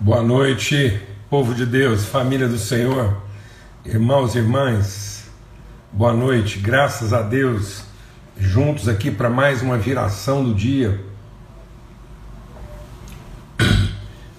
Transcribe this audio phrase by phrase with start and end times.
[0.00, 3.16] Boa noite, povo de Deus, família do Senhor,
[3.84, 5.30] irmãos e irmãs.
[5.92, 7.84] Boa noite, graças a Deus,
[8.36, 11.00] juntos aqui para mais uma viração do dia.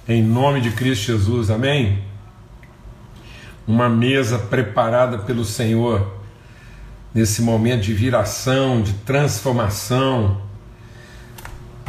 [0.06, 2.04] Em nome de Cristo Jesus, amém?
[3.66, 6.16] Uma mesa preparada pelo Senhor
[7.14, 10.45] nesse momento de viração, de transformação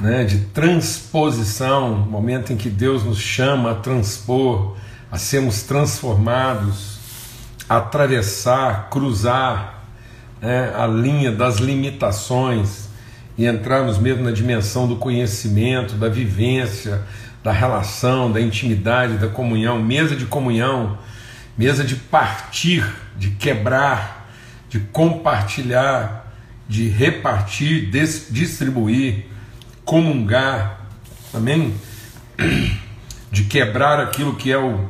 [0.01, 4.77] né, de transposição, momento em que Deus nos chama a transpor,
[5.11, 6.99] a sermos transformados,
[7.69, 9.85] a atravessar, cruzar
[10.41, 12.89] né, a linha das limitações
[13.39, 17.03] e entrarmos mesmo na dimensão do conhecimento, da vivência,
[17.43, 20.99] da relação, da intimidade, da comunhão, mesa de comunhão,
[21.57, 22.85] mesa de partir,
[23.17, 24.29] de quebrar,
[24.69, 26.33] de compartilhar,
[26.69, 27.89] de repartir,
[28.31, 29.36] distribuir
[29.87, 30.81] comungar,
[31.33, 31.73] amém?
[33.31, 34.85] De quebrar aquilo que é o,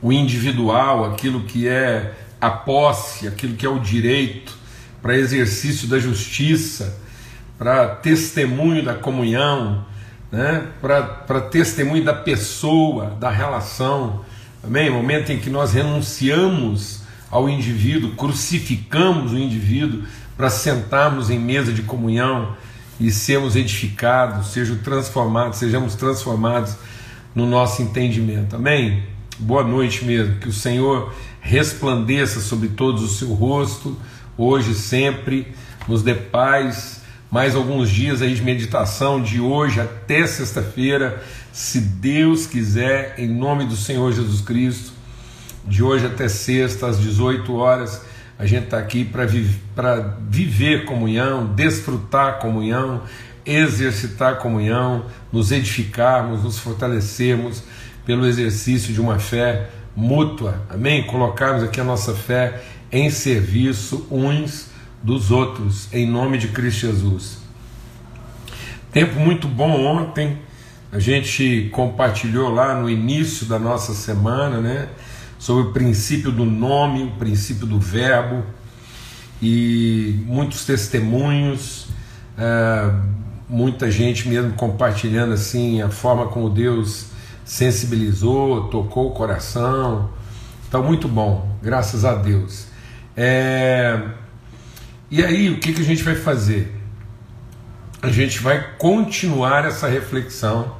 [0.00, 4.54] o individual, aquilo que é a posse, aquilo que é o direito,
[5.00, 7.00] para exercício da justiça,
[7.56, 9.86] para testemunho da comunhão,
[10.30, 10.66] né?
[10.80, 14.22] para testemunho da pessoa, da relação.
[14.62, 14.90] Amém?
[14.90, 20.02] Momento em que nós renunciamos ao indivíduo, crucificamos o indivíduo
[20.36, 22.54] para sentarmos em mesa de comunhão
[22.98, 26.74] e sermos edificados, sejam transformados, sejamos transformados
[27.34, 28.56] no nosso entendimento.
[28.56, 29.02] Amém?
[29.38, 30.36] Boa noite mesmo.
[30.36, 33.96] Que o Senhor resplandeça sobre todos o seu rosto,
[34.36, 35.46] hoje e sempre,
[35.86, 37.02] nos dê paz.
[37.30, 43.66] Mais alguns dias aí de meditação, de hoje até sexta-feira, se Deus quiser, em nome
[43.66, 44.92] do Senhor Jesus Cristo,
[45.64, 48.00] de hoje até sexta, às 18 horas
[48.38, 49.48] a gente está aqui para vi
[50.28, 53.02] viver comunhão, desfrutar comunhão,
[53.44, 57.62] exercitar comunhão, nos edificarmos, nos fortalecermos
[58.04, 61.06] pelo exercício de uma fé mútua, amém?
[61.06, 62.62] Colocarmos aqui a nossa fé
[62.92, 64.68] em serviço uns
[65.02, 67.38] dos outros, em nome de Cristo Jesus.
[68.92, 70.38] Tempo muito bom ontem,
[70.92, 74.88] a gente compartilhou lá no início da nossa semana, né?
[75.38, 78.44] Sobre o princípio do nome, o princípio do verbo,
[79.40, 81.88] e muitos testemunhos,
[82.38, 82.90] é,
[83.48, 87.06] muita gente mesmo compartilhando assim a forma como Deus
[87.44, 90.10] sensibilizou, tocou o coração.
[90.68, 92.66] Então, muito bom, graças a Deus.
[93.16, 94.00] É,
[95.10, 96.74] e aí, o que, que a gente vai fazer?
[98.02, 100.74] A gente vai continuar essa reflexão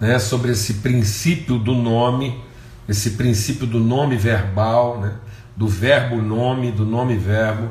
[0.00, 2.40] né, sobre esse princípio do nome
[2.88, 5.14] esse princípio do nome verbal, né?
[5.56, 7.70] do verbo nome, do nome verbo.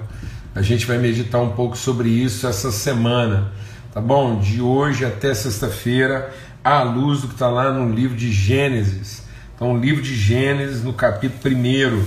[0.54, 3.52] A gente vai meditar um pouco sobre isso essa semana,
[3.94, 4.40] tá bom?
[4.40, 6.32] De hoje até sexta-feira,
[6.64, 9.24] à luz do que está lá no livro de Gênesis.
[9.56, 12.04] Então, o livro de Gênesis, no capítulo 1,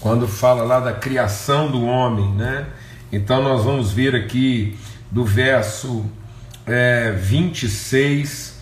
[0.00, 2.66] quando fala lá da criação do homem, né?
[3.10, 4.76] Então, nós vamos ver aqui
[5.10, 6.04] do verso
[6.66, 8.58] é, 26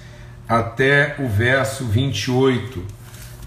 [0.49, 2.96] até o verso 28.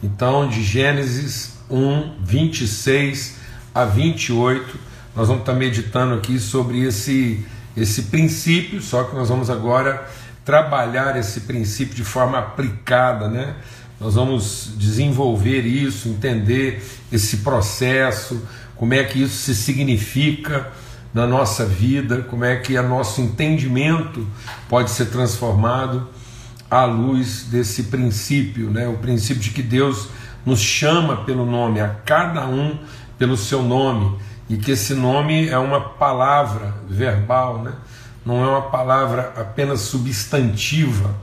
[0.02, 3.36] Então, de Gênesis 1, 26
[3.76, 4.80] a 28,
[5.16, 7.46] nós vamos estar meditando aqui sobre esse,
[7.76, 10.08] esse princípio, só que nós vamos agora
[10.46, 13.56] trabalhar esse princípio de forma aplicada, né?
[14.00, 16.82] Nós vamos desenvolver isso, entender
[17.12, 18.42] esse processo,
[18.78, 20.72] como é que isso se significa
[21.14, 24.26] na nossa vida, como é que o nosso entendimento
[24.70, 26.08] pode ser transformado
[26.70, 28.88] à luz desse princípio, né?
[28.88, 30.10] o princípio de que Deus
[30.46, 32.78] nos chama pelo nome, a cada um
[33.18, 34.18] pelo seu nome,
[34.50, 37.74] e que esse nome é uma palavra verbal, né?
[38.26, 41.16] não é uma palavra apenas substantiva,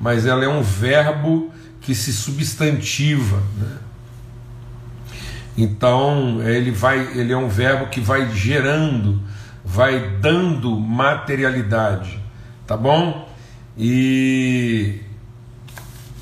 [0.00, 1.50] mas ela é um verbo
[1.80, 3.42] que se substantiva.
[3.56, 3.76] Né?
[5.56, 9.22] Então ele vai, ele é um verbo que vai gerando,
[9.64, 12.18] vai dando materialidade,
[12.66, 13.29] tá bom?
[13.76, 15.00] E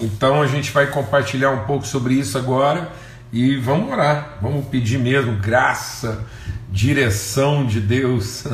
[0.00, 2.90] então a gente vai compartilhar um pouco sobre isso agora
[3.32, 6.24] e vamos orar, vamos pedir mesmo graça,
[6.70, 8.44] direção de Deus,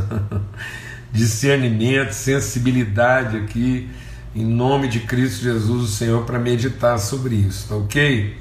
[1.13, 3.91] discernimento, sensibilidade aqui,
[4.35, 8.37] em nome de Cristo Jesus, o Senhor, para meditar sobre isso, tá ok?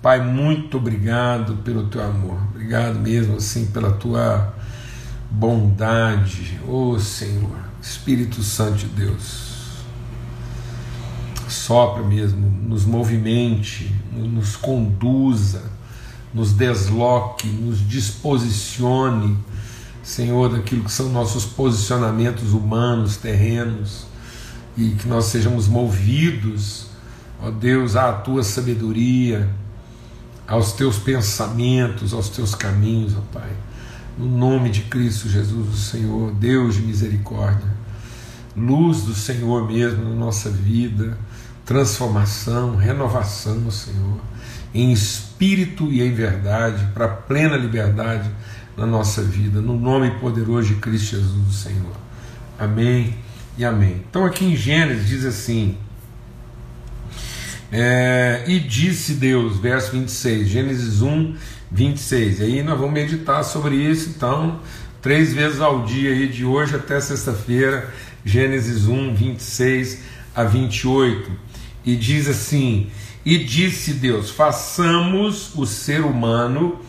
[0.00, 4.54] Pai, muito obrigado pelo teu amor, obrigado mesmo assim pela tua
[5.28, 9.47] bondade, ô oh, Senhor, Espírito Santo de Deus
[11.52, 15.62] sopra mesmo, nos movimente, nos conduza,
[16.32, 19.36] nos desloque, nos disposicione,
[20.02, 24.06] Senhor, daquilo que são nossos posicionamentos humanos, terrenos,
[24.76, 26.88] e que nós sejamos movidos
[27.40, 29.48] ó Deus, à tua sabedoria,
[30.46, 33.50] aos teus pensamentos, aos teus caminhos, ó Pai.
[34.18, 37.77] No nome de Cristo Jesus, o Senhor, Deus de misericórdia,
[38.58, 41.16] luz do Senhor mesmo na nossa vida,
[41.64, 44.20] transformação, renovação, Senhor,
[44.74, 48.30] em espírito e em verdade, para plena liberdade
[48.76, 51.96] na nossa vida, no nome poderoso de Cristo Jesus, o Senhor.
[52.58, 53.14] Amém
[53.56, 54.02] e amém.
[54.08, 55.76] Então, aqui em Gênesis diz assim:
[57.70, 61.34] é, E disse Deus, verso 26, Gênesis 1,
[61.70, 62.40] 26.
[62.40, 64.60] E aí nós vamos meditar sobre isso, então,
[65.02, 67.92] três vezes ao dia, aí, de hoje até sexta-feira,
[68.24, 70.02] Gênesis 1, 26
[70.34, 71.30] a 28.
[71.84, 72.90] E diz assim:
[73.24, 76.80] E disse Deus: façamos o ser humano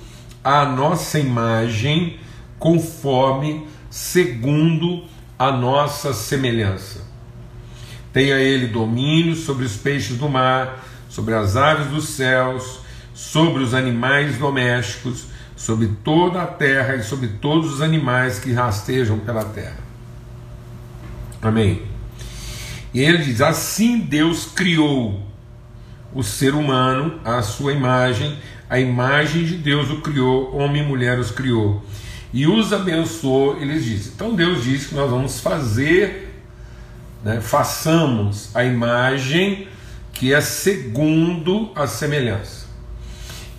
[0.44, 2.18] à nossa imagem,
[2.58, 5.04] conforme, segundo
[5.38, 7.08] a nossa semelhança.
[8.12, 12.80] Tenha ele domínio sobre os peixes do mar, sobre as aves dos céus,
[13.14, 19.20] sobre os animais domésticos, sobre toda a terra e sobre todos os animais que rastejam
[19.20, 19.89] pela terra.
[21.42, 21.82] Amém.
[22.94, 25.26] E ele diz: Assim Deus criou
[26.14, 28.38] o ser humano à sua imagem,
[28.70, 31.84] a imagem de Deus o criou, homem e mulher os criou.
[32.32, 34.12] E os abençoou, eles dizem.
[34.16, 36.44] Então Deus diz que nós vamos fazer,
[37.24, 39.68] né, façamos a imagem
[40.14, 42.68] que é segundo a semelhança.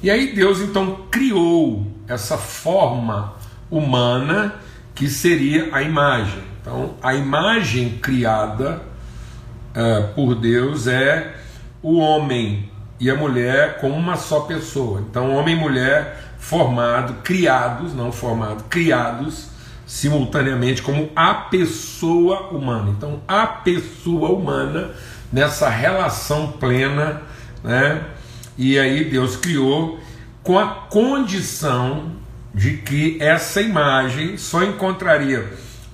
[0.03, 3.35] E aí Deus então criou essa forma
[3.71, 4.55] humana
[4.95, 6.43] que seria a imagem.
[6.61, 8.83] Então a imagem criada
[9.71, 11.35] uh, por Deus é
[11.83, 15.01] o homem e a mulher como uma só pessoa.
[15.01, 19.49] Então homem e mulher formado, criados, não formado, criados
[19.87, 22.91] simultaneamente como a pessoa humana.
[22.91, 24.91] Então a pessoa humana
[25.33, 27.23] nessa relação plena,
[27.65, 28.03] né?
[28.57, 29.99] E aí Deus criou
[30.43, 32.13] com a condição
[32.55, 35.49] de que essa imagem só encontraria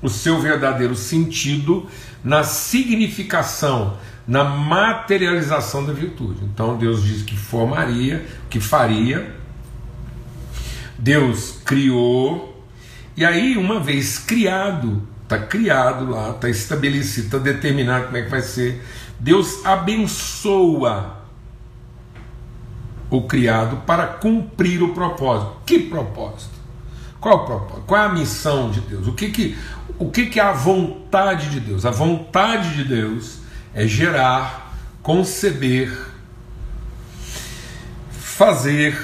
[0.07, 1.87] o seu verdadeiro sentido
[2.23, 6.45] na significação, na materialização da virtude.
[6.45, 9.35] Então Deus diz que formaria, que faria.
[10.99, 12.57] Deus criou,
[13.17, 18.31] e aí, uma vez criado, está criado lá, está estabelecido, está determinado como é que
[18.31, 18.85] vai ser.
[19.19, 21.17] Deus abençoa
[23.09, 25.57] o criado para cumprir o propósito.
[25.65, 26.56] Que propósito?
[27.27, 27.83] Qual?
[27.89, 29.09] Qual é a missão de Deus?
[29.09, 29.59] O que, que,
[29.99, 31.85] o que, que é a vontade de Deus?
[31.85, 33.39] A vontade de Deus
[33.75, 35.93] é gerar, conceber,
[38.11, 38.97] fazer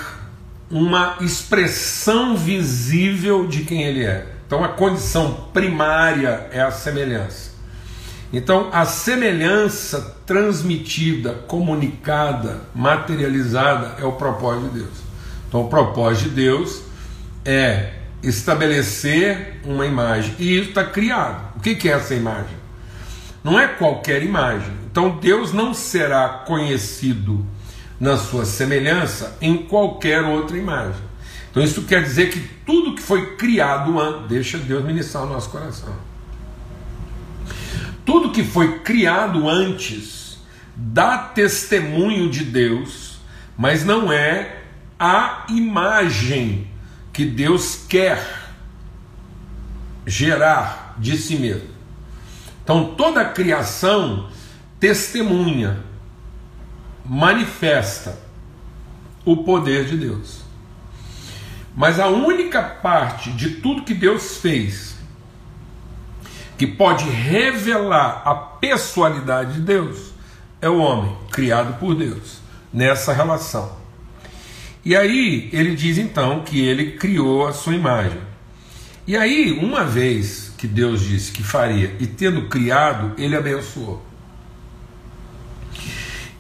[0.71, 4.33] uma expressão visível de quem ele é.
[4.47, 7.51] Então a condição primária é a semelhança.
[8.33, 14.99] Então, a semelhança transmitida, comunicada, materializada é o propósito de Deus.
[15.49, 16.83] Então, o propósito de Deus
[17.45, 21.57] é estabelecer uma imagem, e isso está criado.
[21.57, 22.57] O que é essa imagem?
[23.43, 24.73] Não é qualquer imagem.
[24.91, 27.45] Então, Deus não será conhecido
[27.99, 31.03] na sua semelhança em qualquer outra imagem.
[31.51, 35.51] Então, isso quer dizer que tudo que foi criado antes, deixa Deus ministrar o nosso
[35.51, 35.93] coração
[38.05, 40.39] tudo que foi criado antes
[40.75, 43.19] dá testemunho de Deus,
[43.57, 44.63] mas não é
[44.99, 46.69] a imagem
[47.13, 48.43] que Deus quer
[50.07, 51.69] gerar de si mesmo.
[52.63, 54.29] Então toda a criação
[54.83, 55.79] testemunha,
[57.05, 58.19] manifesta
[59.25, 60.43] o poder de Deus.
[61.77, 64.97] Mas a única parte de tudo que Deus fez
[66.59, 70.13] que pode revelar a pessoalidade de Deus
[70.61, 72.39] é o homem, criado por Deus,
[72.73, 73.82] nessa relação.
[74.85, 78.19] E aí ele diz então que ele criou a sua imagem.
[79.07, 84.05] E aí, uma vez que Deus disse que faria, e tendo criado, ele abençoou.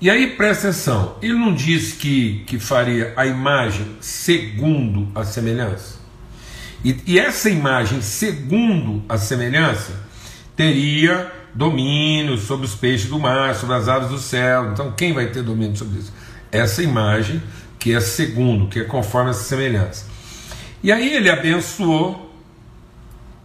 [0.01, 6.01] E aí presta atenção, ele não disse que, que faria a imagem segundo a semelhança.
[6.85, 9.93] E, e essa imagem segundo a semelhança
[10.57, 14.73] teria domínio sobre os peixes do mar, sobre as aves do céu.
[14.73, 16.13] Então, quem vai ter domínio sobre isso?
[16.51, 17.41] Essa imagem
[17.83, 20.07] que é segundo, que é conforme essa semelhança.
[20.85, 22.33] E aí ele abençoou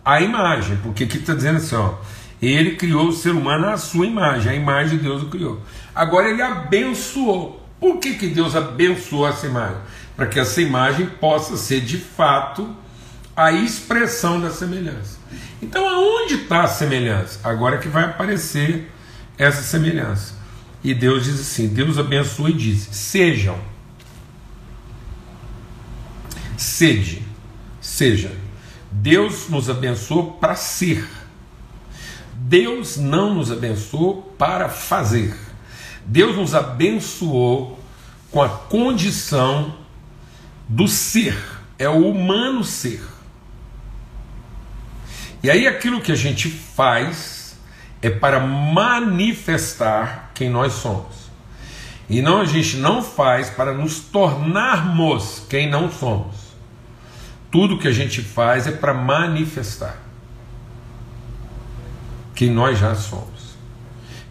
[0.06, 1.96] a imagem, porque aqui está dizendo assim: ó,
[2.40, 5.60] ele criou o ser humano à sua imagem, a imagem de Deus o criou.
[5.94, 7.68] Agora ele abençoou.
[7.80, 9.78] Por que, que Deus abençoou essa imagem?
[10.16, 12.76] Para que essa imagem possa ser de fato
[13.36, 15.18] a expressão da semelhança.
[15.64, 17.40] Então, aonde está a semelhança?
[17.44, 18.92] Agora que vai aparecer
[19.36, 20.36] essa semelhança.
[20.84, 23.58] E Deus diz assim: Deus abençoa e diz: sejam,
[26.58, 27.22] sede,
[27.80, 28.32] seja.
[28.92, 31.08] Deus nos abençoou para ser.
[32.34, 35.38] Deus não nos abençoou para fazer.
[36.06, 37.80] Deus nos abençoou
[38.32, 39.76] com a condição
[40.68, 41.38] do ser,
[41.80, 43.02] é o humano ser.
[45.42, 47.58] E aí aquilo que a gente faz
[48.02, 51.28] é para manifestar quem nós somos.
[52.10, 56.47] E não a gente não faz para nos tornarmos quem não somos.
[57.52, 59.98] Tudo que a gente faz é para manifestar
[62.36, 63.58] quem nós já somos.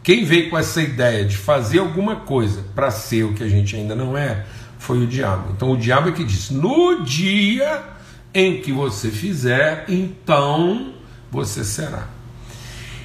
[0.02, 3.74] Quem veio com essa ideia de fazer alguma coisa para ser o que a gente
[3.74, 4.44] ainda não é,
[4.78, 5.52] foi o diabo.
[5.52, 7.82] Então o diabo é que diz: no dia
[8.32, 10.92] em que você fizer, então
[11.30, 12.08] você será.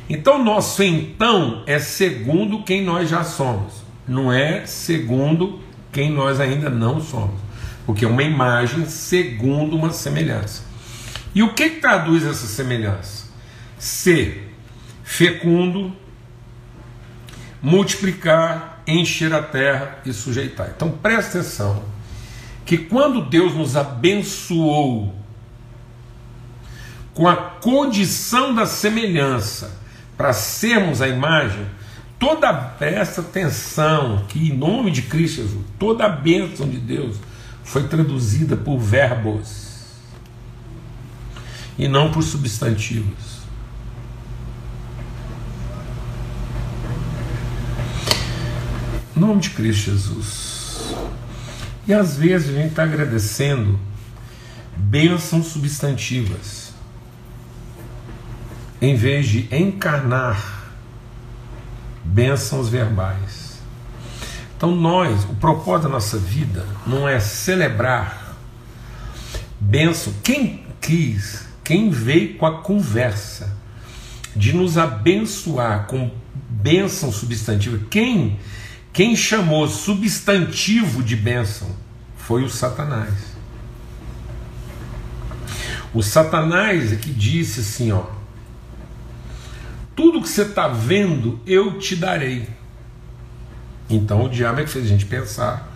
[0.10, 3.76] Então, nosso então é segundo quem nós já somos,
[4.06, 5.60] não é segundo
[5.92, 7.40] quem nós ainda não somos,
[7.86, 10.64] porque é uma imagem segundo uma semelhança.
[11.34, 13.26] E o que, que traduz essa semelhança?
[13.80, 14.54] Ser
[15.04, 15.96] fecundo,
[17.62, 20.72] multiplicar, encher a terra e sujeitar.
[20.76, 21.84] Então presta atenção
[22.66, 25.16] que quando Deus nos abençoou
[27.14, 29.80] com a condição da semelhança
[30.18, 31.66] para sermos a imagem,
[32.20, 37.18] toda presta atenção que em nome de Cristo Jesus, toda a bênção de Deus
[37.64, 39.86] foi traduzida por verbos
[41.78, 43.42] e não por substantivos.
[49.16, 50.94] Em nome de Cristo Jesus.
[51.88, 53.80] E às vezes a gente está agradecendo
[54.78, 56.72] bênçãos substantivas
[58.82, 60.72] em vez de encarnar
[62.04, 63.41] bênçãos verbais.
[64.62, 68.38] Então, nós, o propósito da nossa vida não é celebrar
[69.60, 70.14] bênção.
[70.22, 73.58] Quem quis, quem veio com a conversa
[74.36, 76.12] de nos abençoar com
[76.48, 78.40] bênção substantiva, quem,
[78.94, 81.68] quem chamou substantivo de bênção
[82.16, 83.16] foi o Satanás.
[85.92, 88.04] O Satanás é que disse assim, ó,
[89.96, 92.61] tudo que você está vendo, eu te darei.
[93.96, 95.72] Então o diabo é que fez a gente pensar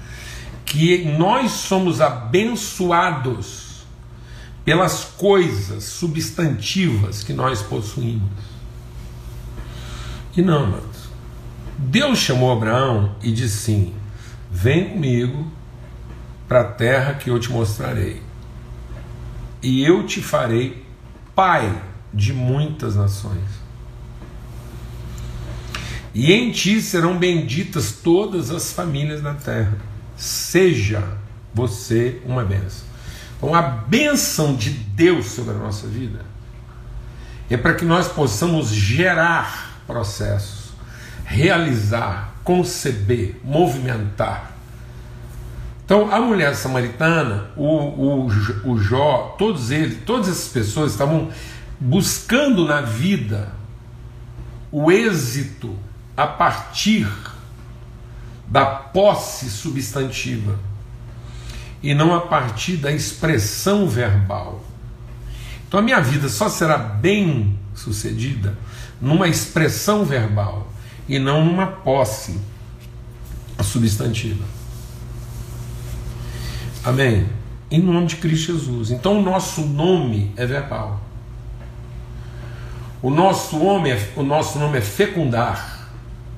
[0.66, 3.86] que nós somos abençoados
[4.64, 8.56] pelas coisas substantivas que nós possuímos.
[10.36, 11.06] E não, amados.
[11.78, 13.94] Deus chamou Abraão e disse sim:
[14.52, 15.52] Vem comigo
[16.48, 18.22] para a terra que eu te mostrarei,
[19.62, 20.86] e eu te farei
[21.36, 21.82] pai
[22.14, 23.65] de muitas nações
[26.16, 29.78] e em ti serão benditas todas as famílias da terra.
[30.16, 31.04] Seja
[31.54, 32.88] você uma bênção.
[33.36, 36.22] Então, a bênção de Deus sobre a nossa vida
[37.50, 40.70] é para que nós possamos gerar processos,
[41.26, 44.54] realizar, conceber, movimentar.
[45.84, 48.28] Então, a mulher samaritana, o, o,
[48.64, 51.30] o Jó, todos eles, todas essas pessoas estavam
[51.78, 53.52] buscando na vida
[54.72, 55.78] o êxito
[56.16, 57.08] a partir
[58.48, 60.58] da posse substantiva
[61.82, 64.64] e não a partir da expressão verbal.
[65.68, 68.58] Então a minha vida só será bem sucedida
[69.02, 70.72] numa expressão verbal
[71.08, 72.40] e não numa posse
[73.62, 74.44] substantiva.
[76.84, 77.28] Amém?
[77.70, 78.92] Em nome de Cristo Jesus.
[78.92, 81.02] Então o nosso nome é verbal.
[83.02, 85.75] O nosso, nome é, o nosso nome é fecundar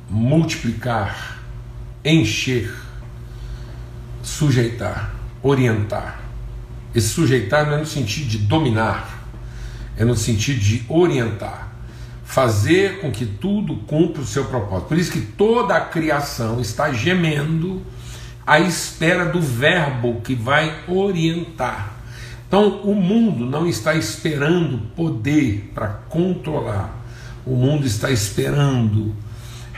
[0.09, 1.39] multiplicar,
[2.03, 2.73] encher,
[4.23, 6.19] sujeitar, orientar.
[6.95, 9.27] Esse sujeitar não é no sentido de dominar,
[9.97, 11.71] é no sentido de orientar,
[12.23, 14.87] fazer com que tudo cumpra o seu propósito.
[14.87, 17.81] Por isso que toda a criação está gemendo
[18.45, 21.93] à espera do verbo que vai orientar.
[22.47, 26.95] Então, o mundo não está esperando poder para controlar,
[27.45, 29.13] o mundo está esperando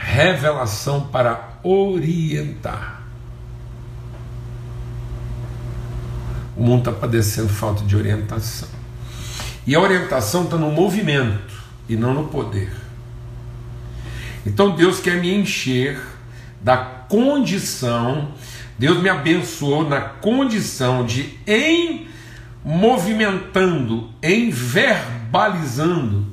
[0.00, 3.02] revelação para orientar.
[6.56, 8.68] O mundo está padecendo falta de orientação.
[9.66, 11.54] E a orientação está no movimento
[11.88, 12.72] e não no poder.
[14.46, 16.00] Então Deus quer me encher
[16.62, 18.32] da condição,
[18.78, 22.08] Deus me abençoou na condição de, em
[22.64, 26.26] movimentando, em verbalizando,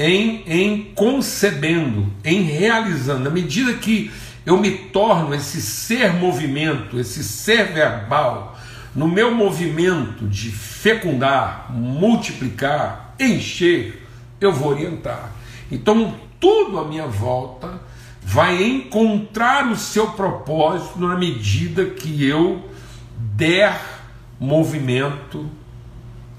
[0.00, 3.24] em, em concebendo, em realizando.
[3.24, 4.10] Na medida que
[4.46, 8.58] eu me torno esse ser movimento, esse ser verbal,
[8.96, 14.06] no meu movimento de fecundar, multiplicar, encher,
[14.40, 15.32] eu vou orientar.
[15.70, 17.78] Então, tudo à minha volta
[18.22, 22.66] vai encontrar o seu propósito na medida que eu
[23.36, 23.78] der
[24.40, 25.46] movimento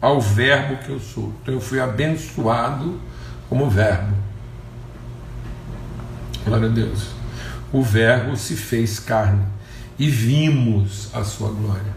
[0.01, 1.31] ao verbo que eu sou.
[1.43, 2.99] Então, eu fui abençoado
[3.51, 4.15] como verbo.
[6.46, 7.08] Glória a Deus.
[7.74, 9.43] O Verbo se fez carne
[10.00, 11.93] e vimos a sua glória.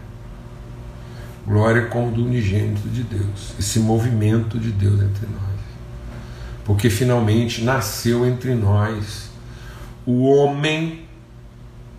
[1.47, 5.59] Glória como do unigênito de Deus, esse movimento de Deus entre nós.
[6.65, 9.29] Porque finalmente nasceu entre nós
[10.05, 11.05] o homem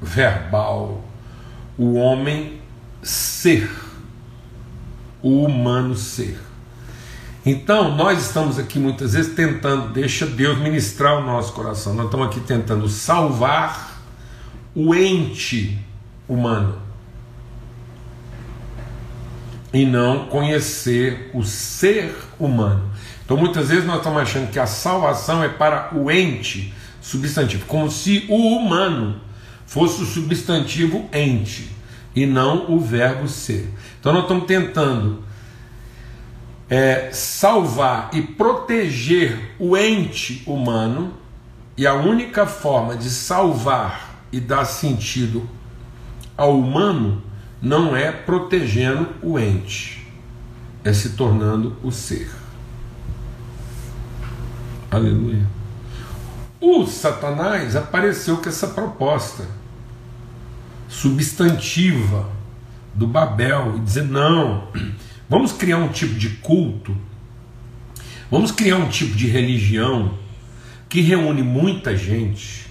[0.02, 1.02] verbal,
[1.78, 2.60] o homem
[3.02, 3.70] ser,
[5.22, 6.38] o humano ser.
[7.48, 11.94] Então, nós estamos aqui muitas vezes tentando, deixa Deus ministrar o nosso coração.
[11.94, 14.02] Nós estamos aqui tentando salvar
[14.74, 15.78] o ente
[16.28, 16.82] humano
[19.72, 22.90] e não conhecer o ser humano.
[23.24, 27.88] Então, muitas vezes nós estamos achando que a salvação é para o ente substantivo, como
[27.88, 29.20] se o humano
[29.66, 31.70] fosse o substantivo ente
[32.12, 33.72] e não o verbo ser.
[34.00, 35.25] Então, nós estamos tentando
[36.68, 41.14] é, salvar e proteger o ente humano,
[41.76, 45.48] e a única forma de salvar e dar sentido
[46.36, 47.22] ao humano
[47.60, 50.06] não é protegendo o ente,
[50.82, 52.30] é se tornando o ser.
[54.90, 55.46] Aleluia.
[56.60, 59.46] O Satanás apareceu com essa proposta
[60.88, 62.28] substantiva
[62.94, 64.68] do Babel e dizer: não,
[65.28, 66.96] Vamos criar um tipo de culto,
[68.30, 70.14] vamos criar um tipo de religião
[70.88, 72.66] que reúne muita gente,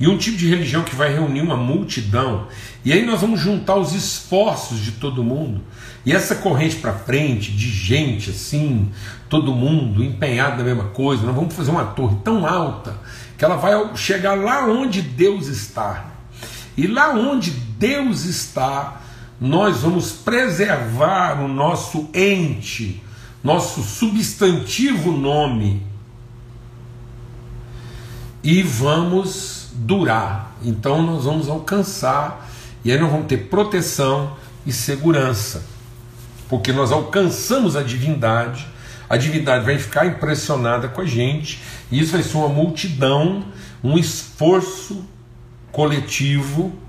[0.00, 2.48] e um tipo de religião que vai reunir uma multidão,
[2.82, 5.60] e aí nós vamos juntar os esforços de todo mundo,
[6.04, 8.90] e essa corrente para frente de gente assim,
[9.28, 12.96] todo mundo empenhado na mesma coisa, nós vamos fazer uma torre tão alta
[13.36, 16.06] que ela vai chegar lá onde Deus está.
[16.76, 19.01] E lá onde Deus está,
[19.42, 23.02] nós vamos preservar o nosso ente,
[23.42, 25.84] nosso substantivo nome,
[28.40, 30.56] e vamos durar.
[30.62, 32.48] Então nós vamos alcançar,
[32.84, 35.64] e aí nós vamos ter proteção e segurança,
[36.48, 38.64] porque nós alcançamos a divindade,
[39.10, 43.44] a divindade vai ficar impressionada com a gente, e isso vai ser uma multidão,
[43.82, 45.04] um esforço
[45.72, 46.80] coletivo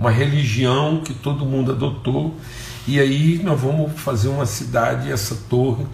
[0.00, 2.34] uma religião que todo mundo adotou,
[2.88, 5.84] e aí nós vamos fazer uma cidade, essa torre,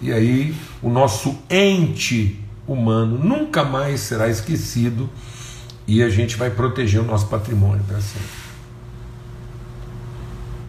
[0.00, 5.10] e aí o nosso ente humano nunca mais será esquecido
[5.86, 8.40] e a gente vai proteger o nosso patrimônio para sempre.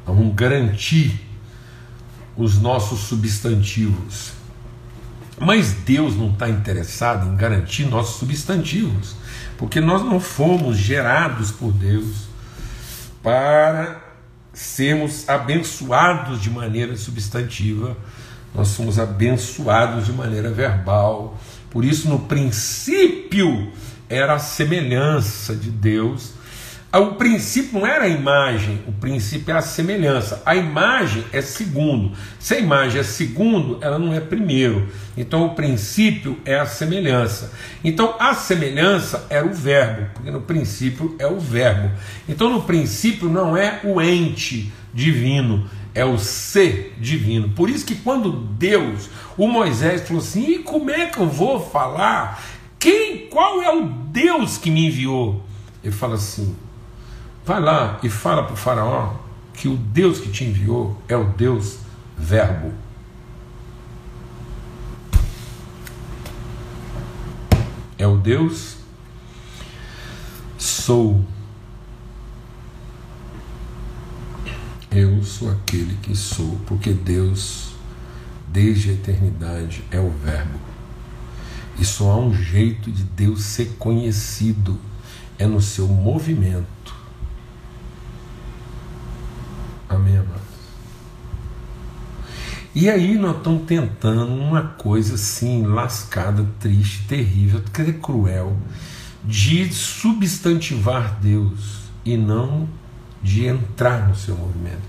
[0.06, 1.18] Vamos garantir
[2.36, 4.34] os nossos substantivos.
[5.40, 9.16] Mas Deus não está interessado em garantir nossos substantivos,
[9.58, 12.31] porque nós não fomos gerados por Deus
[13.22, 14.02] para
[14.54, 17.96] sermos abençoados de maneira substantiva,
[18.54, 21.38] nós somos abençoados de maneira verbal.
[21.70, 23.72] Por isso, no princípio,
[24.10, 26.34] era a semelhança de Deus
[27.00, 30.44] o princípio não era a imagem, o princípio é a semelhança.
[30.46, 32.12] A imagem é segundo.
[32.38, 34.90] Se a imagem é segundo, ela não é primeiro.
[35.16, 37.54] Então o princípio é a semelhança.
[37.82, 41.90] Então a semelhança era o verbo, porque no princípio é o verbo.
[42.28, 47.48] Então no princípio não é o ente divino, é o ser divino.
[47.50, 51.58] Por isso que quando Deus, o Moisés falou assim: "E como é que eu vou
[51.58, 52.44] falar?
[52.78, 55.42] Quem, qual é o Deus que me enviou?"
[55.82, 56.54] Ele fala assim:
[57.52, 59.14] Vai lá e fala para o Faraó
[59.54, 61.80] que o Deus que te enviou é o Deus
[62.18, 62.74] Verbo.
[67.98, 68.78] É o Deus
[70.58, 71.26] sou.
[74.90, 77.74] Eu sou aquele que sou, porque Deus,
[78.48, 80.58] desde a eternidade, é o Verbo.
[81.78, 84.80] E só há um jeito de Deus ser conhecido:
[85.38, 86.81] é no seu movimento
[89.92, 90.42] Amém, amados?
[92.74, 97.62] E aí nós estamos tentando uma coisa assim, lascada, triste, terrível,
[98.02, 98.56] cruel,
[99.26, 102.68] de substantivar Deus e não
[103.22, 104.82] de entrar no seu movimento.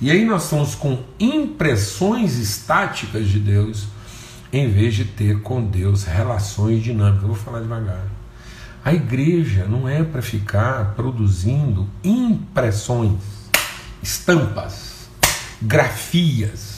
[0.00, 3.86] E aí nós estamos com impressões estáticas de Deus,
[4.50, 7.22] em vez de ter com Deus relações dinâmicas.
[7.22, 8.06] Eu vou falar devagar.
[8.82, 13.35] A igreja não é para ficar produzindo impressões,
[14.02, 15.08] estampas,
[15.60, 16.76] grafias,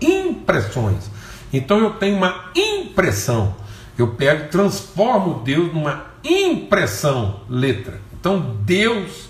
[0.00, 1.10] impressões.
[1.52, 3.54] Então eu tenho uma impressão.
[3.96, 8.00] Eu pego, transformo Deus numa impressão, letra.
[8.18, 9.28] Então Deus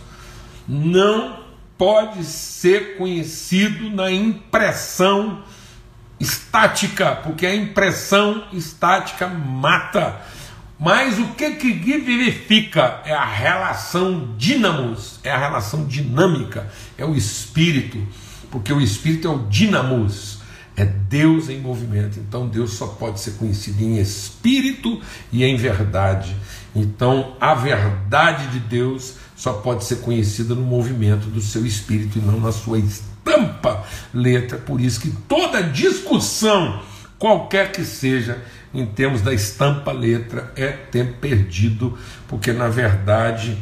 [0.68, 1.40] não
[1.76, 5.42] pode ser conhecido na impressão
[6.20, 10.20] estática, porque a impressão estática mata.
[10.82, 16.68] Mas o que, que vivifica é a relação dinamos, é a relação dinâmica,
[16.98, 18.04] é o espírito,
[18.50, 20.40] porque o espírito é o dinamos,
[20.76, 22.18] é Deus em movimento.
[22.18, 26.34] Então Deus só pode ser conhecido em espírito e em verdade.
[26.74, 32.22] Então a verdade de Deus só pode ser conhecida no movimento do seu espírito e
[32.22, 34.58] não na sua estampa letra.
[34.58, 36.82] Por isso que toda discussão,
[37.20, 38.42] qualquer que seja,
[38.74, 43.56] em termos da estampa letra é tempo perdido, porque na verdade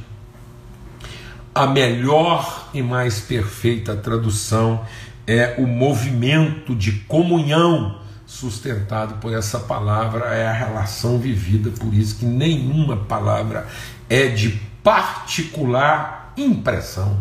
[1.55, 4.85] a melhor e mais perfeita tradução
[5.27, 12.17] é o movimento de comunhão sustentado por essa palavra, é a relação vivida, por isso
[12.21, 13.67] que nenhuma palavra
[14.09, 17.21] é de particular impressão.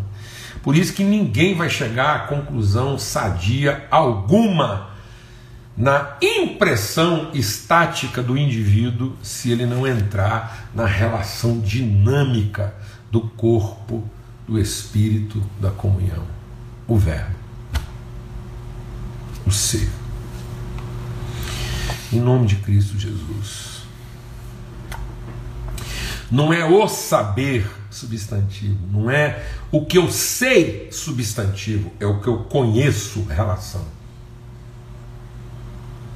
[0.62, 4.89] Por isso que ninguém vai chegar à conclusão sadia alguma
[5.80, 12.76] na impressão estática do indivíduo se ele não entrar na relação dinâmica
[13.10, 14.04] do corpo,
[14.46, 16.28] do espírito, da comunhão.
[16.86, 17.34] O Verbo,
[19.48, 19.90] o ser.
[22.12, 23.84] Em nome de Cristo Jesus.
[26.30, 32.28] Não é o saber substantivo, não é o que eu sei substantivo, é o que
[32.28, 33.99] eu conheço relação.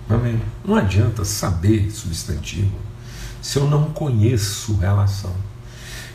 [0.10, 0.42] Amém?
[0.66, 2.72] Não adianta saber substantivo
[3.42, 5.34] se eu não conheço relação.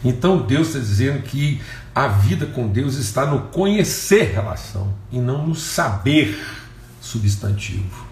[0.04, 1.60] Então Deus está dizendo que
[1.94, 6.38] a vida com Deus está no conhecer relação e não no saber
[7.00, 8.06] substantivo.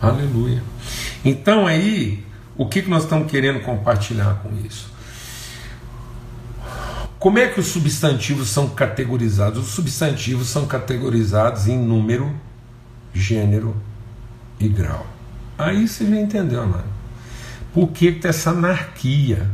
[0.00, 0.62] Aleluia.
[1.24, 2.24] Então aí,
[2.56, 4.90] o que nós estamos querendo compartilhar com isso?
[7.18, 9.62] Como é que os substantivos são categorizados?
[9.62, 12.34] Os substantivos são categorizados em número
[13.12, 13.76] gênero
[14.58, 15.06] e grau.
[15.58, 16.90] Aí você já entendeu, mano.
[17.72, 19.48] Por que tem essa anarquia?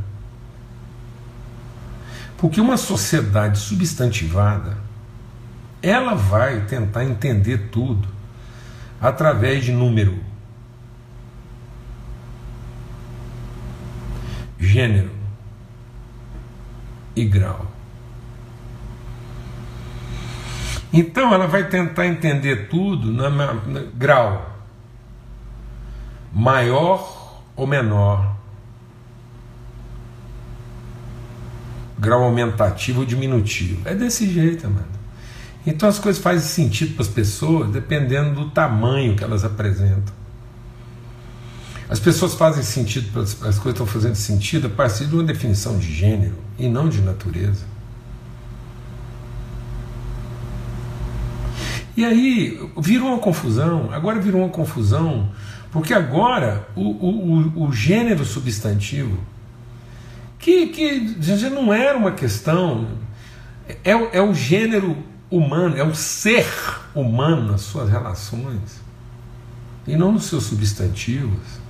[2.39, 4.77] Porque uma sociedade substantivada,
[5.83, 8.09] ela vai tentar entender tudo
[9.01, 10.19] através de número,
[14.59, 15.11] gênero
[17.15, 17.76] e grau.
[20.93, 24.55] Então ela vai tentar entender tudo no grau
[26.33, 28.37] maior ou menor,
[31.99, 33.89] grau aumentativo ou diminutivo.
[33.89, 34.87] É desse jeito, mano.
[35.67, 40.15] Então as coisas fazem sentido para as pessoas dependendo do tamanho que elas apresentam.
[41.89, 45.93] As pessoas fazem sentido, as coisas estão fazendo sentido a partir de uma definição de
[45.93, 47.65] gênero e não de natureza.
[51.97, 55.31] E aí virou uma confusão, agora virou uma confusão,
[55.73, 59.19] porque agora o, o, o, gênero substantivo,
[60.39, 62.87] que, que já não era uma questão,
[63.83, 64.97] é, é o gênero
[65.31, 66.47] humano, é o ser
[66.95, 68.81] humano nas suas relações,
[69.87, 71.67] e não nos seus substantivos.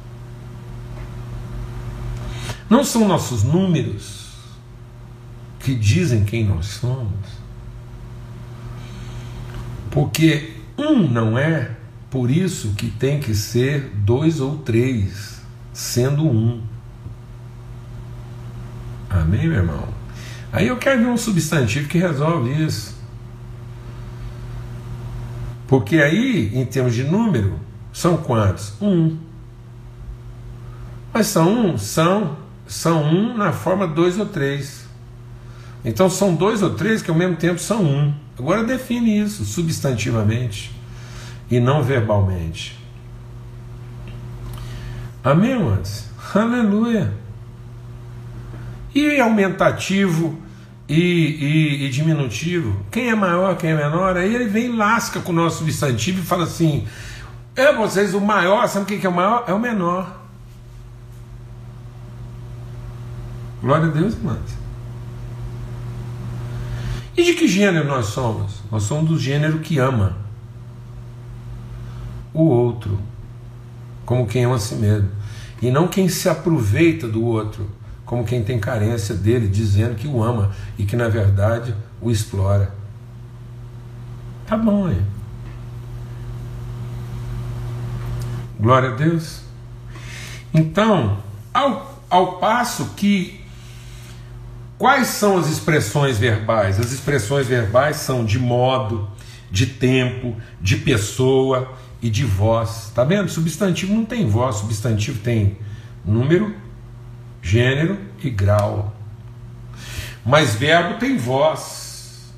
[2.69, 4.27] Não são nossos números
[5.61, 7.36] que dizem quem nós somos.
[9.97, 11.71] Porque um não é,
[12.11, 15.41] por isso que tem que ser dois ou três,
[15.73, 16.61] sendo um.
[19.09, 19.89] Amém, meu irmão?
[20.53, 22.95] Aí eu quero ver um substantivo que resolve isso.
[25.67, 27.59] Porque aí, em termos de número,
[27.91, 28.75] são quantos?
[28.79, 29.17] Um.
[31.11, 34.86] Mas são um, são, são um na forma dois ou três.
[35.87, 38.13] Então são dois ou três que ao mesmo tempo são um.
[38.37, 40.75] Agora define isso substantivamente
[41.49, 42.77] e não verbalmente.
[45.23, 46.11] Amém, irmãs?
[46.35, 47.15] Aleluia.
[48.93, 50.37] E aumentativo
[50.89, 52.85] e, e, e, diminutivo?
[52.91, 54.17] Quem é maior, quem é menor?
[54.17, 56.85] Aí ele vem lasca com o nosso substantivo e fala assim:
[57.55, 59.45] é vocês o maior, sabe o que é o maior?
[59.47, 60.21] É o menor.
[63.61, 64.66] Glória a Deus, irmãs.
[67.17, 68.61] E de que gênero nós somos?
[68.71, 70.17] Nós somos do gênero que ama
[72.35, 72.99] o outro,
[74.05, 75.09] como quem ama a si mesmo.
[75.63, 77.67] e não quem se aproveita do outro,
[78.05, 82.75] como quem tem carência dele, dizendo que o ama e que na verdade o explora.
[84.47, 85.03] Tá bom, hein?
[88.61, 89.41] Glória a Deus.
[90.53, 91.19] Então,
[91.53, 93.41] ao, ao passo que.
[94.79, 96.79] Quais são as expressões verbais?
[96.79, 99.09] As expressões verbais são de modo,
[99.51, 102.93] de tempo, de pessoa e de voz.
[102.95, 103.31] Tá vendo?
[103.31, 105.59] Substantivo não tem voz, substantivo tem
[106.05, 106.55] número,
[107.41, 108.95] gênero e grau.
[110.25, 112.35] Mas verbo tem voz.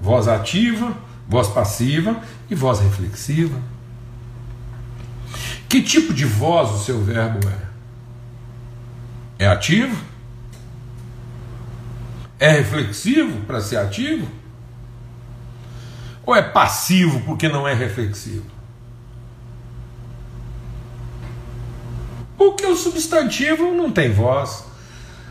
[0.00, 0.96] Voz ativa,
[1.28, 3.60] voz passiva e voz reflexiva.
[5.68, 9.44] Que tipo de voz o seu verbo é?
[9.44, 9.96] É ativo?
[12.38, 14.28] É reflexivo para ser ativo?
[16.24, 18.44] Ou é passivo porque não é reflexivo?
[22.36, 24.64] Porque o substantivo não tem voz.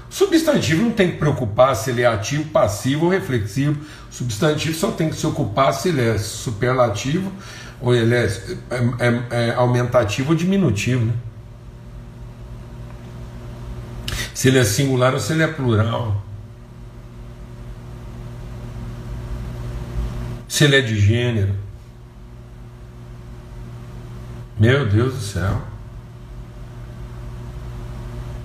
[0.09, 3.79] O substantivo não tem que preocupar se ele é ativo, passivo ou reflexivo.
[4.09, 7.31] O substantivo só tem que se ocupar se ele é superlativo
[7.81, 11.05] ou ele é, é, é, é aumentativo ou diminutivo.
[11.05, 11.13] Né?
[14.33, 16.23] Se ele é singular ou se ele é plural.
[20.55, 21.53] Se ele é de gênero.
[24.57, 25.61] Meu Deus do céu.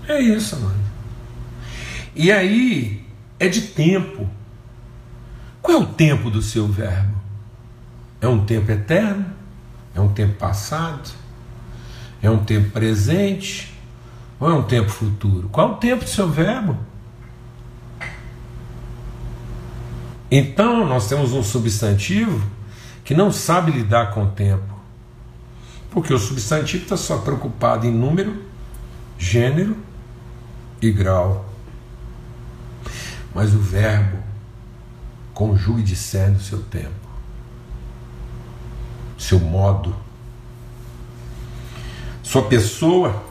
[0.09, 0.85] É isso, mano.
[2.13, 3.07] E aí
[3.39, 4.29] é de tempo.
[5.63, 7.15] Qual é o tempo do seu verbo?
[8.21, 9.27] É um tempo eterno?
[9.95, 11.13] É um tempo passado?
[12.21, 13.73] É um tempo presente?
[14.41, 15.49] Ou é um tempo futuro?
[15.49, 16.77] Qual é o tempo do seu verbo?
[20.31, 22.41] Então nós temos um substantivo
[23.05, 24.79] que não sabe lidar com o tempo.
[25.91, 28.45] Porque o substantivo está só preocupado em número,
[29.19, 29.77] gênero
[30.81, 31.47] e grau.
[33.35, 34.19] Mas o verbo
[35.35, 37.11] conjuga e discerne o seu tempo
[39.21, 39.95] seu modo,
[42.23, 43.23] sua pessoa.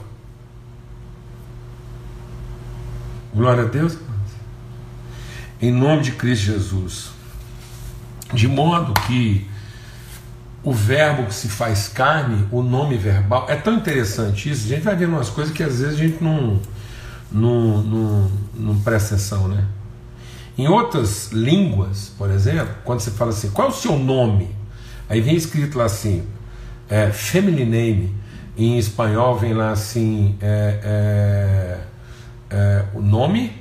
[3.34, 3.98] Glória a Deus.
[5.62, 7.10] Em nome de Cristo Jesus.
[8.34, 9.46] De modo que
[10.64, 14.66] o verbo que se faz carne, o nome verbal, é tão interessante isso.
[14.66, 16.60] A gente vai vendo umas coisas que às vezes a gente não,
[17.32, 19.66] não, não, não presta atenção, né?
[20.58, 24.54] Em outras línguas, por exemplo, quando você fala assim, qual é o seu nome?
[25.10, 26.24] Aí vem escrito lá assim,
[26.90, 28.14] é, family name,
[28.58, 31.78] em espanhol vem lá assim, é, é,
[32.50, 33.54] é, o nome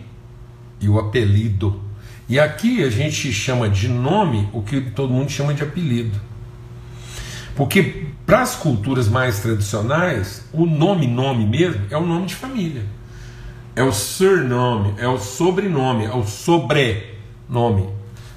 [0.81, 1.88] e o apelido.
[2.29, 6.21] E aqui a gente chama de nome o que todo mundo chama de apelido.
[7.57, 12.85] Porque para as culturas mais tradicionais, o nome, nome mesmo, é o nome de família.
[13.75, 17.89] É o surnome, é o sobrenome, é o sobrenome.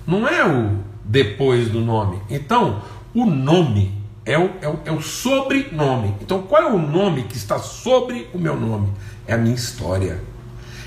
[0.08, 2.22] Não é o depois do nome.
[2.30, 2.82] Então,
[3.14, 3.92] o nome
[4.26, 6.16] é o, é, o, é o sobrenome.
[6.22, 8.88] Então, qual é o nome que está sobre o meu nome?
[9.28, 10.22] É a minha história,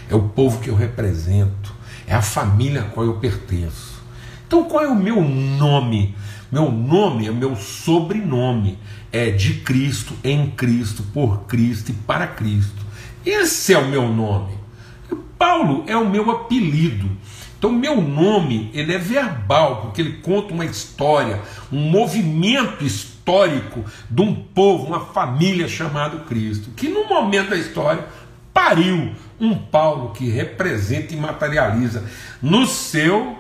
[0.09, 1.74] é o povo que eu represento,
[2.07, 4.03] é a família a qual eu pertenço.
[4.47, 6.15] Então, qual é o meu nome?
[6.51, 8.79] Meu nome é meu sobrenome,
[9.11, 12.85] é de Cristo, em Cristo, por Cristo e para Cristo.
[13.25, 14.53] Esse é o meu nome.
[15.39, 17.11] Paulo é o meu apelido.
[17.59, 21.41] Então, meu nome ele é verbal, porque ele conta uma história,
[21.73, 28.07] um movimento histórico de um povo, uma família chamado Cristo, que no momento da história
[28.55, 32.05] pariu um Paulo que representa e materializa
[32.41, 33.37] no seu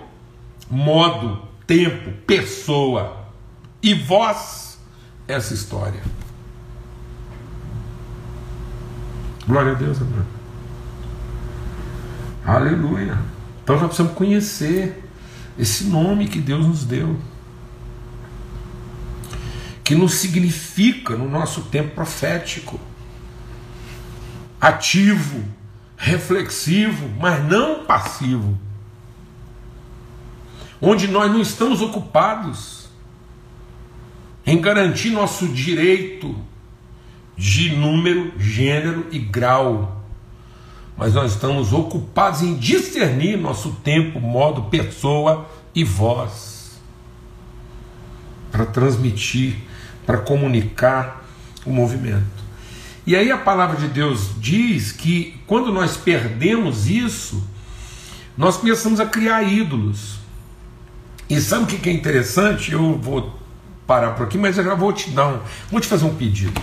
[0.68, 3.24] modo, tempo, pessoa
[3.80, 4.78] e voz
[5.28, 6.02] essa história.
[9.46, 10.24] Glória a Deus, amor.
[12.44, 13.18] Aleluia.
[13.62, 15.02] Então nós precisamos conhecer
[15.58, 17.16] esse nome que Deus nos deu,
[19.82, 22.80] que nos significa no nosso tempo profético,
[24.66, 25.44] ativo,
[25.96, 28.58] reflexivo, mas não passivo,
[30.80, 32.88] onde nós não estamos ocupados
[34.46, 36.36] em garantir nosso direito
[37.36, 40.04] de número, gênero e grau
[40.96, 46.80] mas nós estamos ocupados em discernir nosso tempo, modo, pessoa e voz
[48.52, 49.56] para transmitir,
[50.06, 51.24] para comunicar
[51.66, 52.43] o movimento.
[53.06, 57.42] E aí a palavra de Deus diz que quando nós perdemos isso,
[58.36, 60.18] nós começamos a criar ídolos.
[61.28, 62.72] E sabe o que é interessante?
[62.72, 63.38] Eu vou
[63.86, 65.40] parar por aqui, mas eu já vou te dar um,
[65.70, 66.60] vou te fazer um pedido.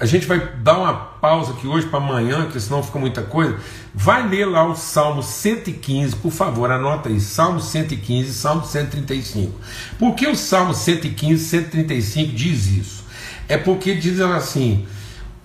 [0.00, 3.58] a gente vai dar uma pausa aqui hoje para amanhã, porque senão fica muita coisa.
[3.94, 9.52] Vai ler lá o Salmo 115, por favor, anota aí, Salmo 115, Salmo 135.
[9.98, 13.04] Por que o Salmo 115, 135 diz isso?
[13.48, 14.86] É porque diz assim: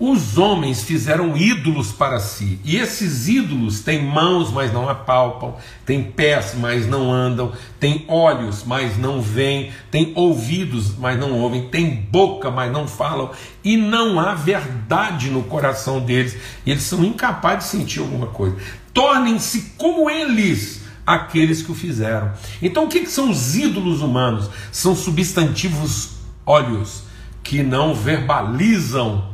[0.00, 6.02] os homens fizeram ídolos para si, e esses ídolos têm mãos, mas não apalpam, têm
[6.02, 11.94] pés, mas não andam, têm olhos, mas não veem, têm ouvidos, mas não ouvem, têm
[12.10, 13.30] boca, mas não falam,
[13.62, 16.34] e não há verdade no coração deles,
[16.64, 18.56] e eles são incapazes de sentir alguma coisa.
[18.94, 22.32] Tornem-se como eles, aqueles que o fizeram.
[22.62, 24.48] Então, o que, que são os ídolos humanos?
[24.72, 26.12] São substantivos
[26.46, 27.02] olhos
[27.42, 29.29] que não verbalizam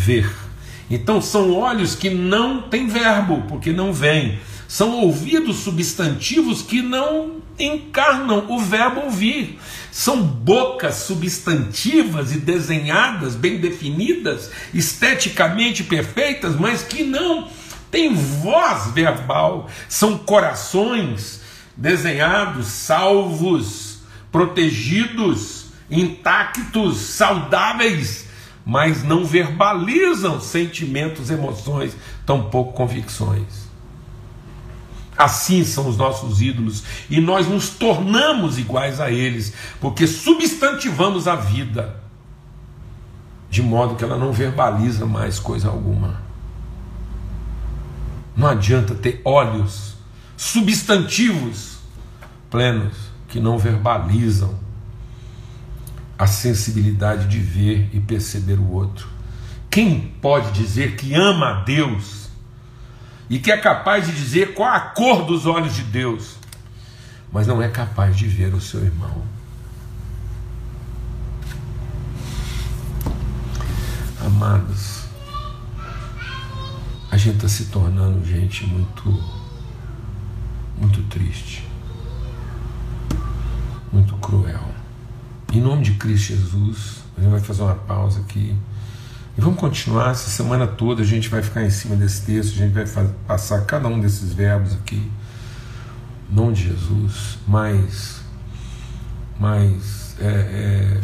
[0.00, 0.30] ver.
[0.90, 4.40] Então são olhos que não têm verbo, porque não vêm.
[4.66, 9.58] São ouvidos substantivos que não encarnam o verbo ouvir.
[9.92, 17.48] São bocas substantivas e desenhadas, bem definidas, esteticamente perfeitas, mas que não
[17.90, 19.68] têm voz verbal.
[19.88, 21.40] São corações
[21.76, 23.98] desenhados, salvos,
[24.32, 28.29] protegidos, intactos, saudáveis
[28.64, 31.96] mas não verbalizam sentimentos, emoções,
[32.26, 33.70] tampouco convicções.
[35.16, 41.36] Assim são os nossos ídolos e nós nos tornamos iguais a eles, porque substantivamos a
[41.36, 42.00] vida
[43.50, 46.20] de modo que ela não verbaliza mais coisa alguma.
[48.36, 49.96] Não adianta ter olhos
[50.36, 51.78] substantivos
[52.48, 52.96] plenos
[53.28, 54.58] que não verbalizam
[56.20, 59.08] a sensibilidade de ver e perceber o outro.
[59.70, 62.28] Quem pode dizer que ama a Deus
[63.30, 66.36] e que é capaz de dizer qual a cor dos olhos de Deus,
[67.32, 69.24] mas não é capaz de ver o seu irmão?
[74.22, 75.04] Amados,
[77.10, 79.08] a gente está se tornando gente muito,
[80.78, 81.66] muito triste,
[83.90, 84.79] muito cruel.
[85.52, 88.56] Em nome de Cristo Jesus, a gente vai fazer uma pausa aqui.
[89.36, 91.02] E vamos continuar essa semana toda.
[91.02, 92.84] A gente vai ficar em cima desse texto, a gente vai
[93.26, 95.10] passar cada um desses verbos aqui.
[96.30, 97.36] Em nome de Jesus.
[97.48, 98.20] Mas,
[99.40, 101.00] mas é, é,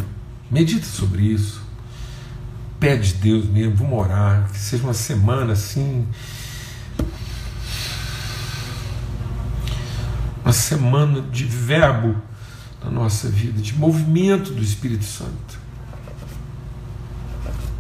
[0.49, 1.61] medita sobre isso.
[2.79, 4.49] Pede Deus mesmo, vamos orar.
[4.53, 6.07] Que seja uma semana assim.
[10.45, 12.15] Uma semana de verbo
[12.87, 15.59] na nossa vida, de movimento do Espírito Santo.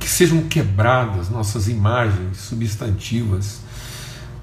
[0.00, 3.60] Que sejam quebradas nossas imagens substantivas,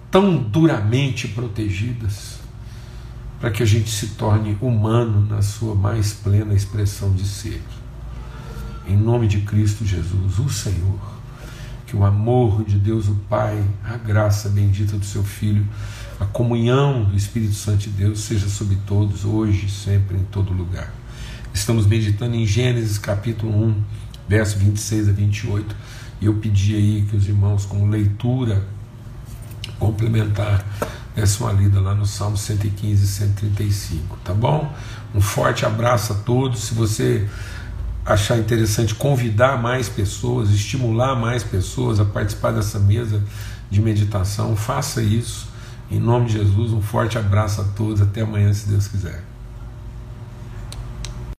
[0.10, 2.40] tão duramente protegidas,
[3.40, 7.62] para que a gente se torne humano na sua mais plena expressão de ser.
[8.88, 11.00] Em nome de Cristo Jesus, o Senhor,
[11.86, 15.66] que o amor de Deus o Pai, a graça bendita do seu Filho,
[16.24, 20.94] a comunhão do Espírito Santo de Deus seja sobre todos, hoje, sempre, em todo lugar.
[21.54, 23.84] Estamos meditando em Gênesis capítulo 1,
[24.28, 25.76] verso 26 a 28,
[26.22, 28.66] e eu pedi aí que os irmãos, com leitura
[29.78, 30.66] complementar,
[31.14, 34.74] dessem uma lida lá no Salmo 115 e 135, tá bom?
[35.14, 36.64] Um forte abraço a todos.
[36.64, 37.28] Se você
[38.06, 43.22] achar interessante convidar mais pessoas, estimular mais pessoas a participar dessa mesa
[43.70, 45.52] de meditação, faça isso.
[45.94, 48.02] Em nome de Jesus, um forte abraço a todos.
[48.02, 49.24] Até amanhã, se Deus quiser.